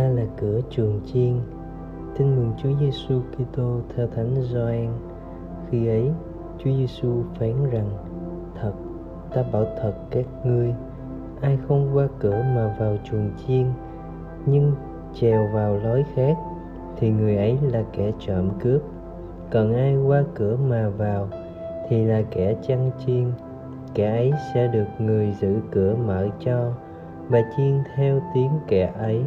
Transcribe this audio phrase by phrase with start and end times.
[0.00, 1.34] ta là cửa chuồng chiên.
[2.18, 4.88] Tin mừng Chúa Giêsu Kitô theo Thánh Gioan.
[5.70, 6.10] Khi ấy,
[6.58, 7.90] Chúa Giêsu phán rằng,
[8.60, 8.72] thật,
[9.34, 10.74] ta bảo thật các ngươi,
[11.40, 13.66] ai không qua cửa mà vào chuồng chiên,
[14.46, 14.72] nhưng
[15.14, 16.36] trèo vào lối khác,
[16.96, 18.82] thì người ấy là kẻ trộm cướp.
[19.50, 21.28] Còn ai qua cửa mà vào,
[21.88, 23.32] thì là kẻ chăn chiên.
[23.94, 26.72] Kẻ ấy sẽ được người giữ cửa mở cho,
[27.28, 29.24] và chiên theo tiếng kẻ ấy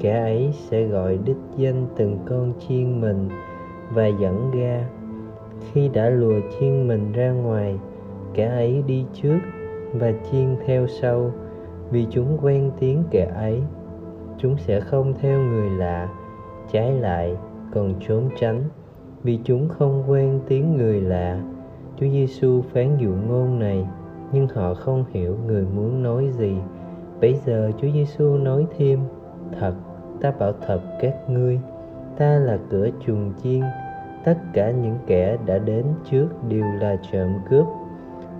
[0.00, 3.28] kẻ ấy sẽ gọi đích danh từng con chiên mình
[3.94, 4.84] và dẫn ra
[5.72, 7.78] khi đã lùa chiên mình ra ngoài,
[8.34, 9.38] kẻ ấy đi trước
[9.92, 11.32] và chiên theo sau,
[11.90, 13.62] vì chúng quen tiếng kẻ ấy.
[14.38, 16.08] Chúng sẽ không theo người lạ,
[16.72, 17.36] trái lại
[17.74, 18.62] còn trốn tránh,
[19.22, 21.40] vì chúng không quen tiếng người lạ.
[21.96, 23.86] Chúa Giêsu phán dụ ngôn này,
[24.32, 26.56] nhưng họ không hiểu người muốn nói gì.
[27.20, 29.00] Bây giờ Chúa Giêsu nói thêm,
[29.60, 29.74] thật
[30.20, 31.60] ta bảo thật các ngươi,
[32.16, 33.62] ta là cửa chuồng chiên,
[34.24, 37.66] tất cả những kẻ đã đến trước đều là trộm cướp,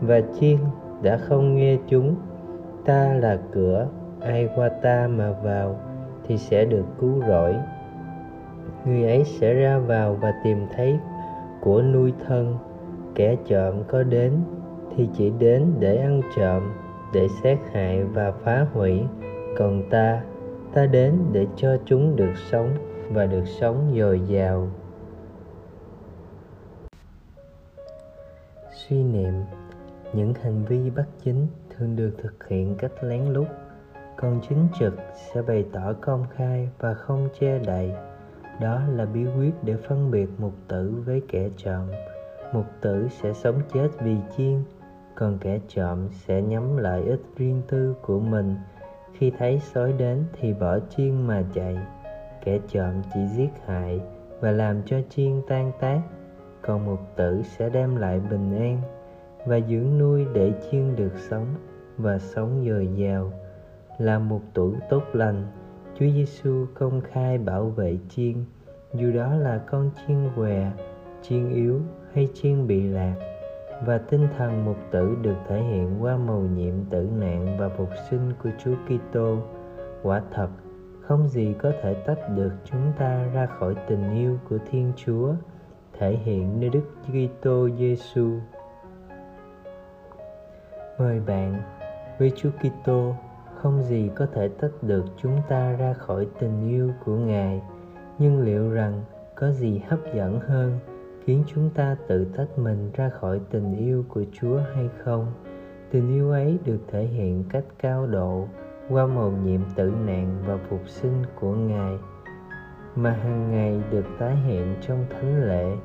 [0.00, 0.56] và chiên
[1.02, 2.14] đã không nghe chúng.
[2.84, 3.86] Ta là cửa,
[4.20, 5.76] ai qua ta mà vào
[6.26, 7.54] thì sẽ được cứu rỗi.
[8.84, 10.98] Người ấy sẽ ra vào và tìm thấy
[11.60, 12.56] của nuôi thân.
[13.14, 14.32] Kẻ trộm có đến
[14.96, 16.62] thì chỉ đến để ăn trộm,
[17.14, 19.02] để sát hại và phá hủy.
[19.58, 20.20] Còn ta
[20.74, 22.74] ta đến để cho chúng được sống
[23.10, 24.68] và được sống dồi dào.
[28.72, 29.32] Suy niệm,
[30.12, 33.46] những hành vi bất chính thường được thực hiện cách lén lút.
[34.16, 37.92] Còn chính trực sẽ bày tỏ công khai và không che đậy.
[38.60, 41.90] Đó là bí quyết để phân biệt mục tử với kẻ trộm.
[42.52, 44.62] Mục tử sẽ sống chết vì chiên,
[45.14, 48.56] còn kẻ trộm sẽ nhắm lợi ích riêng tư của mình
[49.12, 51.78] khi thấy sói đến thì bỏ chiên mà chạy.
[52.44, 54.00] Kẻ trộm chỉ giết hại
[54.40, 56.00] và làm cho chiên tan tác.
[56.62, 58.80] Còn mục tử sẽ đem lại bình an
[59.46, 61.46] và dưỡng nuôi để chiên được sống
[61.96, 63.32] và sống dồi dào.
[63.98, 65.46] Là một tuổi tốt lành,
[65.94, 68.34] Chúa Giêsu công khai bảo vệ chiên.
[68.94, 70.72] Dù đó là con chiên què,
[71.22, 71.80] chiên yếu
[72.12, 73.14] hay chiên bị lạc
[73.84, 77.88] và tinh thần mục tử được thể hiện qua mầu nhiệm tử nạn và phục
[78.10, 79.38] sinh của Chúa Kitô.
[80.02, 80.48] Quả thật,
[81.00, 85.34] không gì có thể tách được chúng ta ra khỏi tình yêu của Thiên Chúa,
[85.98, 88.30] thể hiện nơi Đức Kitô Giêsu.
[90.98, 91.62] Mời bạn,
[92.18, 93.14] với Chúa Kitô,
[93.54, 97.62] không gì có thể tách được chúng ta ra khỏi tình yêu của Ngài,
[98.18, 99.02] nhưng liệu rằng
[99.34, 100.78] có gì hấp dẫn hơn
[101.28, 105.32] khiến chúng ta tự tách mình ra khỏi tình yêu của Chúa hay không?
[105.90, 108.48] Tình yêu ấy được thể hiện cách cao độ
[108.88, 111.98] qua mầu nhiệm tử nạn và phục sinh của Ngài
[112.96, 115.76] mà hàng ngày được tái hiện trong thánh lễ.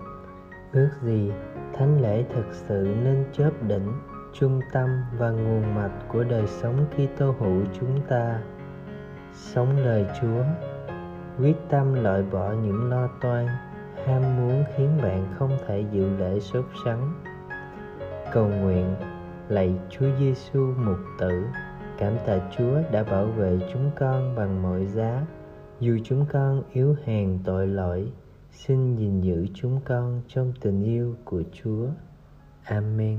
[0.73, 1.31] Ước gì
[1.73, 3.93] thánh lễ thực sự nên chớp đỉnh,
[4.33, 8.41] trung tâm và nguồn mạch của đời sống Kitô hữu chúng ta.
[9.33, 10.43] Sống lời Chúa,
[11.39, 13.47] quyết tâm loại bỏ những lo toan,
[14.05, 17.13] ham muốn khiến bạn không thể dự lễ sốt sắng.
[18.33, 18.95] Cầu nguyện
[19.49, 21.43] lạy Chúa Giêsu mục tử.
[21.97, 25.25] Cảm tạ Chúa đã bảo vệ chúng con bằng mọi giá.
[25.79, 28.11] Dù chúng con yếu hèn tội lỗi,
[28.51, 31.87] xin gìn giữ chúng con trong tình yêu của Chúa.
[32.63, 33.17] Amen.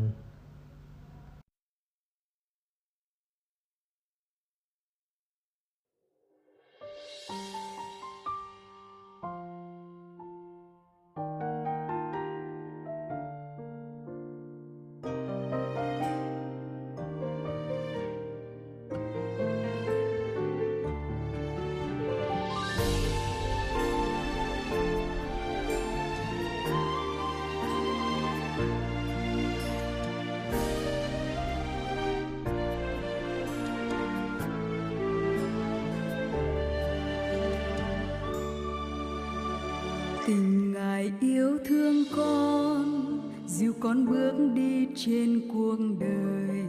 [43.59, 46.65] Dìu con bước đi trên cuộc đời,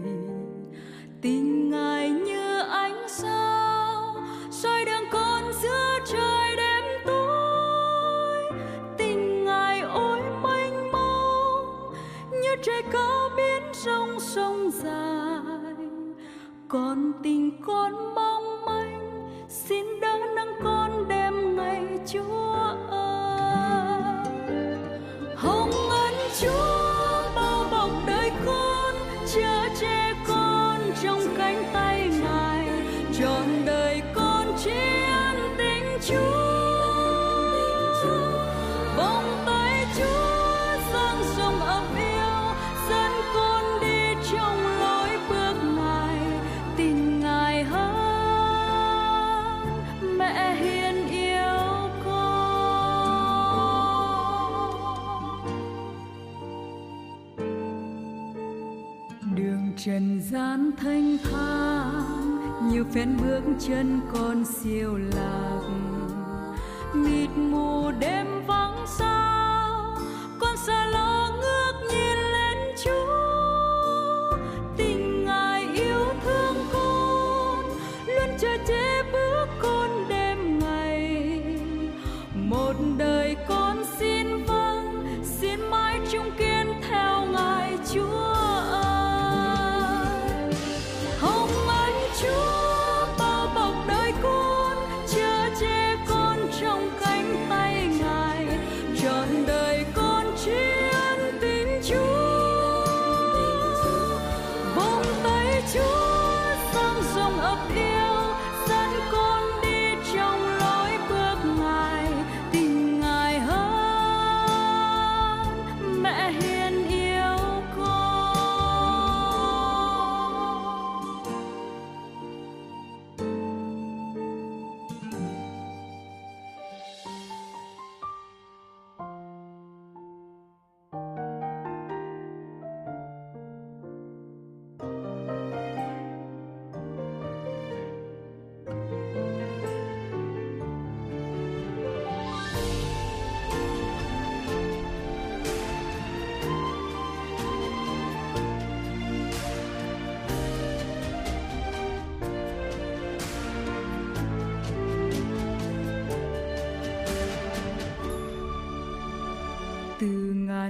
[1.22, 4.16] tình ngài như ánh sao,
[4.52, 8.60] soi đường con giữa trời đêm tối.
[8.98, 11.94] Tình ngài ôi mênh mông,
[12.32, 15.76] như trời cao biển rộng sông dài.
[16.68, 22.55] Còn tình con mong manh, xin đỡ nâng con đêm ngày chúa.
[31.38, 32.70] Cánh tay ngài
[33.20, 33.65] trời
[59.86, 65.62] trần gian thanh thang nhiều phen bước chân còn siêu lạc.
[66.96, 68.55] Mịt mù đêm vắng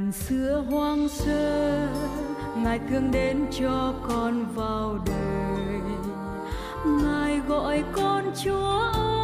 [0.06, 1.88] ngàn xưa hoang sơ,
[2.58, 5.82] ngài thương đến cho con vào đời.
[6.86, 9.15] Ngài gọi con chúa ơi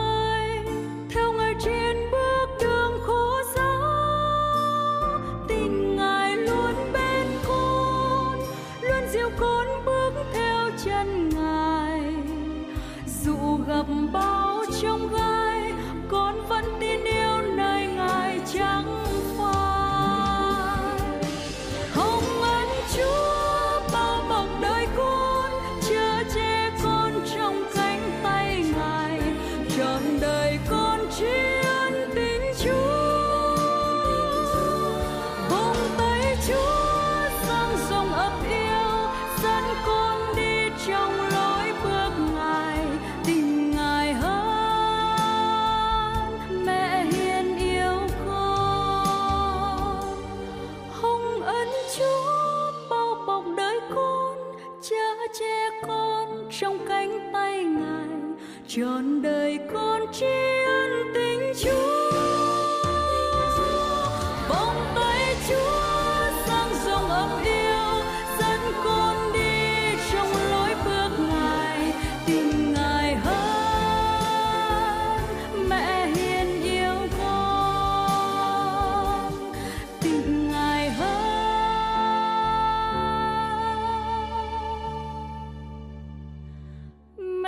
[56.62, 58.08] trong cánh tay ngài
[58.68, 60.71] trọn đời con chiêu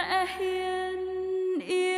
[0.03, 1.92] أحيا إن